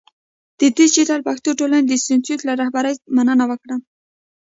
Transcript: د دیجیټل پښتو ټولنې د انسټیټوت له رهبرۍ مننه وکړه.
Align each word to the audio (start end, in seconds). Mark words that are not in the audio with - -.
د 0.59 0.61
دیجیټل 0.77 1.19
پښتو 1.27 1.49
ټولنې 1.59 1.83
د 1.85 1.91
انسټیټوت 1.95 2.41
له 2.45 2.53
رهبرۍ 2.61 2.93
مننه 3.15 3.43
وکړه. 3.49 3.75